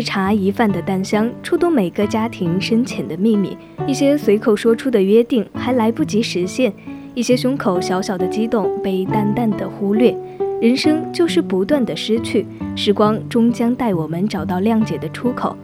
[0.00, 3.54] 一茶一饭的淡香，触动每个家庭深浅的秘密。
[3.86, 6.72] 一些随口说出的约定，还来不及实现；
[7.14, 10.16] 一些胸口小小的激动，被淡淡的忽略。
[10.58, 15.54] 人生就是不断的失去，时光终将带我们找到谅解的出口。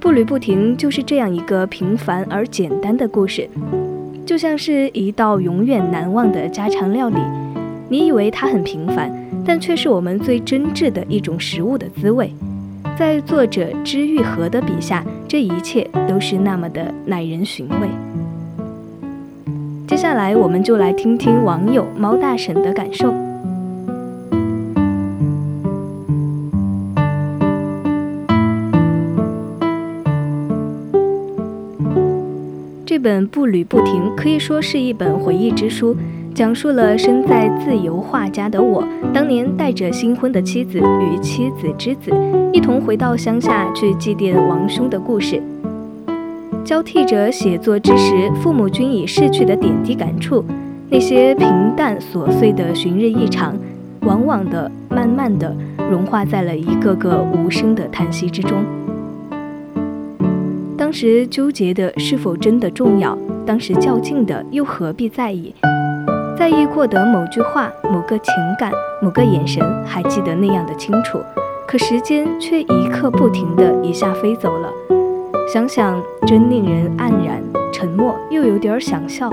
[0.00, 3.46] 步履不停，就是这样一个平凡而简单的故事，
[4.24, 7.18] 就像是一道永远难忘的家常料理。
[7.90, 9.12] 你以为它很平凡，
[9.44, 12.32] 但却是我们最真挚的一种食物的滋味。
[12.98, 17.88] 在作者知玉和的笔下，这一切都是那么的耐人寻味。
[19.88, 23.12] 接下来，我们就来听听网友猫大婶的感受。
[32.86, 35.96] 这本《步履不停》可以说是一本回忆之书。
[36.34, 42.10] 讲述了身在自由画家的我，当年带着新婚的妻子与妻子之子，
[42.52, 45.42] 一同回到乡下去祭奠王兄的故事。
[46.64, 50.42] 交替着写作之时，父母均已逝去的点滴感触，
[50.88, 53.54] 那些平淡琐碎的寻日异常，
[54.00, 55.54] 往往的、慢慢的
[55.90, 58.64] 融化在了一个个无声的叹息之中。
[60.78, 63.16] 当时纠结的是否真的重要？
[63.44, 65.54] 当时较劲的又何必在意？
[66.42, 71.20] 在意过的某句话、某个情感、某个眼神，还记得那样的清楚，
[71.68, 74.68] 可时间却一刻不停的一下飞走了。
[75.52, 77.40] 想想真令人黯然，
[77.72, 79.30] 沉默又有点想笑。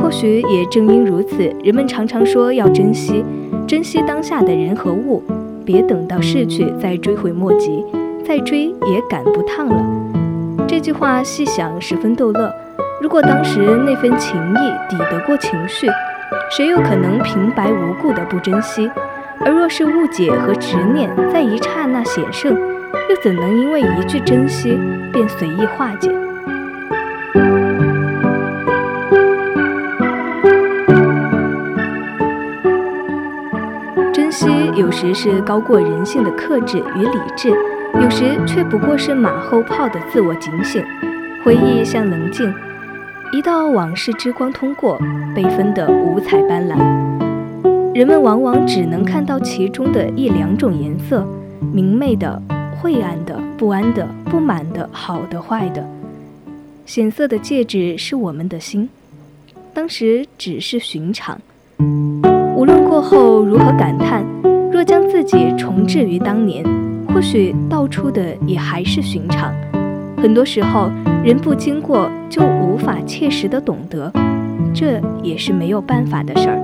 [0.00, 3.24] 或许也正因如此，人们常常说要珍惜，
[3.64, 5.22] 珍惜当下的人和物，
[5.64, 7.84] 别等到逝去再追悔莫及，
[8.26, 9.86] 再追也赶不趟了。
[10.66, 12.52] 这句话细想十分逗乐。
[13.00, 15.88] 如果当时那份情谊抵得过情绪，
[16.50, 18.90] 谁又可能平白无故的不珍惜？
[19.40, 22.54] 而若是误解和执念在一刹那显盛，
[23.08, 24.76] 又怎能因为一句珍惜
[25.12, 26.10] 便随意化解？
[34.12, 37.50] 珍惜有时是高过人性的克制与理智，
[38.02, 40.84] 有时却不过是马后炮的自我警醒。
[41.44, 42.52] 回忆像棱镜。
[43.30, 44.98] 一道往事之光通过，
[45.34, 46.78] 被分得五彩斑斓。
[47.94, 51.26] 人们往往只能看到其中的一两种颜色：
[51.70, 52.40] 明媚的、
[52.80, 55.86] 晦暗的、不安的、不满的、好的、坏的。
[56.86, 58.88] 显色的戒指是我们的心，
[59.74, 61.38] 当时只是寻常。
[62.56, 64.24] 无论过后如何感叹，
[64.72, 66.64] 若将自己重置于当年，
[67.12, 69.52] 或许道出的也还是寻常。
[70.16, 70.90] 很多时候，
[71.28, 74.10] 人不经过就无法切实的懂得，
[74.72, 76.58] 这也是没有办法的事儿。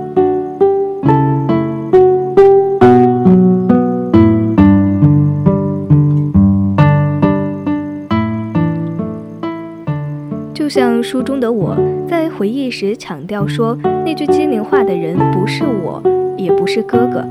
[10.51, 11.77] 就像书中的我
[12.09, 16.01] 在回忆时强调说，那句机灵话的人不是我，
[16.35, 17.23] 也不是哥哥。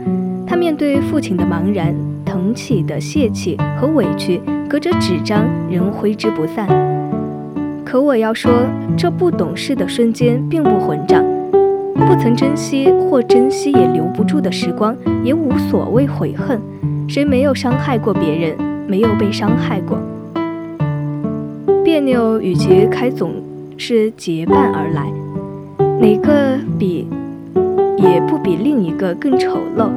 [0.47, 1.93] 他面对父亲的茫然、
[2.25, 4.41] 腾起的泄气和委屈。
[4.67, 6.67] 隔着纸张仍挥之不散。
[7.85, 8.51] 可我要说，
[8.97, 11.23] 这不懂事的瞬间并不混账，
[11.95, 16.61] 不曾珍惜或珍惜也留不住的时光，也无所谓悔恨。
[17.07, 18.57] 谁没有伤害过别人？
[18.89, 19.99] 没有被伤害过？
[21.85, 23.33] 别扭与其开总
[23.77, 25.13] 是结伴而来，
[26.01, 27.07] 哪个比
[27.99, 29.89] 也不比另一个更丑陋。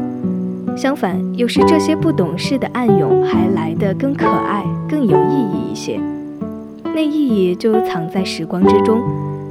[0.75, 5.99] 相反，有时这些不懂事的暗涌还来得更可爱、更有意义一些。
[6.97, 8.99] 那意义就藏在时光之中。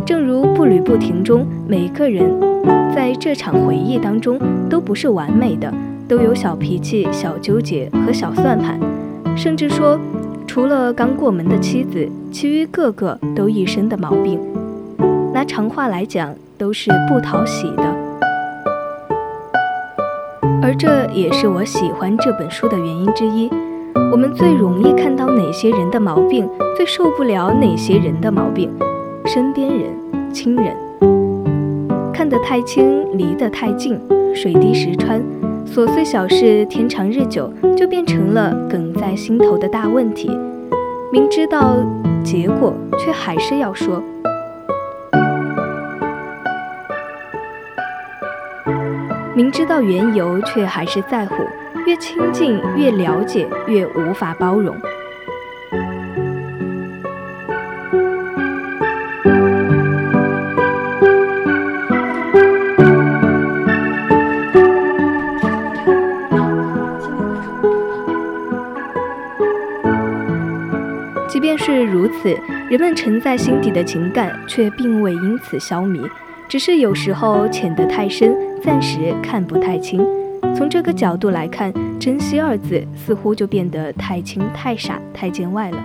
[0.05, 2.29] 正如步履不停中，每个人
[2.93, 4.37] 在这场回忆当中
[4.69, 5.73] 都不是完美的，
[6.09, 8.81] 都有小脾气、小纠结和小算盘。
[9.37, 9.97] 甚至说，
[10.45, 14.41] 除了刚过门的妻子，其余个个都一身的毛病。
[15.33, 17.85] 拿长话来讲，都是不讨喜的。
[20.61, 23.49] 而这也是我喜欢这本书的原因之一。
[24.13, 28.71] 我们最容易看到哪些人的毛病，最受不了哪些人的毛病。
[29.27, 29.91] 身边人、
[30.33, 30.75] 亲人，
[32.13, 34.01] 看得太清，离得太近，
[34.35, 35.21] 水滴石穿，
[35.67, 40.31] 琐碎小事天长日久，就变成了梗在心头的大问题。
[41.13, 41.77] 明知道
[42.23, 44.01] 结果，却还是要说；
[49.35, 51.35] 明知道缘由，却还是在乎。
[51.87, 54.77] 越亲近，越了解，越无法包容。
[71.29, 72.37] 即便是如此，
[72.69, 76.11] 人们沉在心底的情感却并未因此消弭，
[76.49, 80.05] 只是有时候浅得太深，暂时看不太清。
[80.57, 85.85] 从这个角度来看，“珍惜”二字似乎就变得太轻、太傻、太见外了。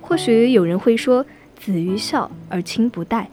[0.00, 1.24] 或许有人会说
[1.60, 3.28] ：“子欲孝而亲不待。”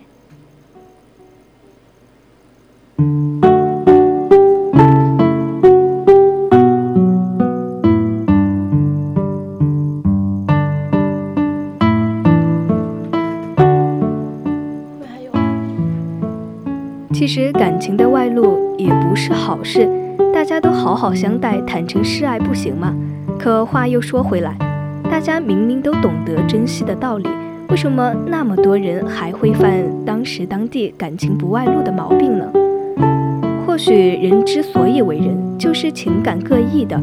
[20.96, 22.96] 好好相待，坦诚示爱不行吗？
[23.38, 24.56] 可话又说回来，
[25.12, 27.28] 大家明明都懂得珍惜的道理，
[27.68, 32.50] 为什么那么多人还会犯当时当地感情不外露的毛病呢？
[33.68, 36.98] 或许人之所以为人，就是情感各异的，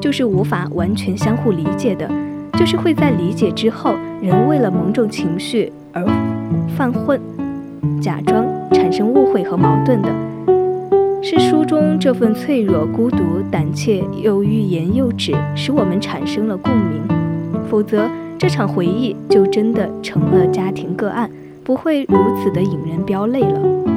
[0.00, 2.10] 就是无法完全相互理解的，
[2.54, 6.02] 就是会在理解之后，人为了某种情绪而
[6.74, 7.20] 犯混。
[8.00, 10.08] 假装产生误会和矛盾的，
[11.26, 17.00] 是书中这份脆弱、孤独、胆怯又欲言又止，使我们产生了共鸣。
[17.66, 18.06] 否则，
[18.38, 21.30] 这场回忆就真的成了家庭个案，
[21.64, 23.93] 不会如此的引人飙泪了。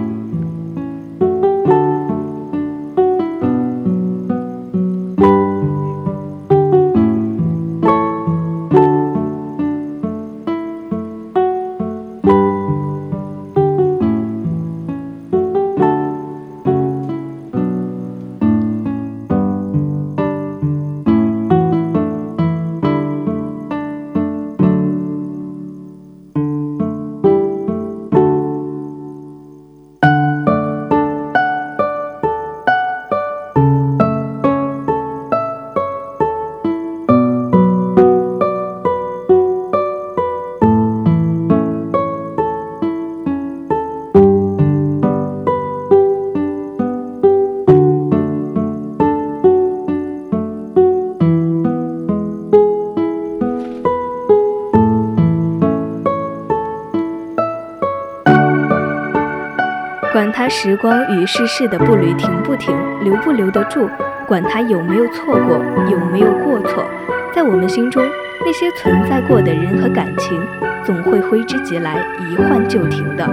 [60.17, 63.87] 管他时光与世事的步履停不停，留不留得住，
[64.25, 66.83] 管他有没有错过，有没有过错，
[67.31, 68.03] 在我们心中，
[68.43, 70.41] 那些存在过的人和感情，
[70.83, 73.29] 总会挥之即来，一换就停的。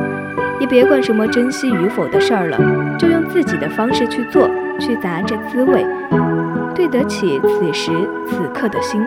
[0.61, 2.59] 也别管什么珍惜与否的事儿了，
[2.99, 4.47] 就用自己的方式去做，
[4.79, 5.87] 去砸这滋味，
[6.75, 7.93] 对得起此时
[8.29, 9.03] 此刻的心。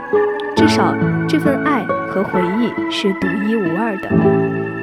[0.56, 0.96] 至少
[1.28, 4.77] 这份爱和回忆是独一无二的。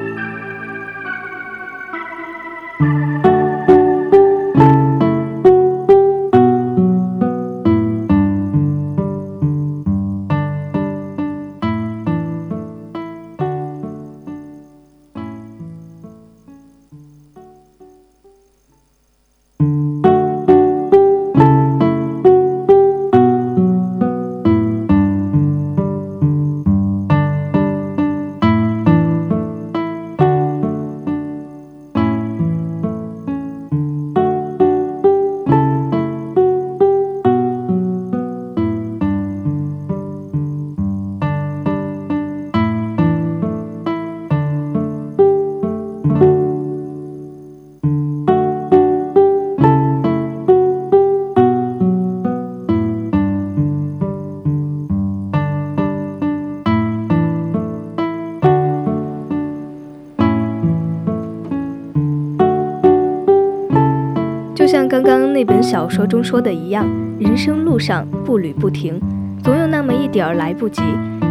[64.74, 66.84] 像刚刚那本小说中说的一样，
[67.20, 69.00] 人生路上步履不停，
[69.40, 70.82] 总有那么一点儿来不及，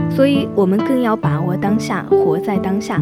[0.09, 3.01] 所以我们更要把握当下，活在当下。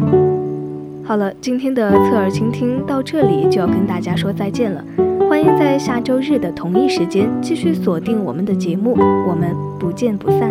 [1.04, 4.84] 好了，今天的侧耳倾听到这里就要跟大家说再见了，
[5.30, 8.96] 欢迎在下周日的同一时间继续锁定我们的节目，
[9.28, 10.50] 我们不见不散。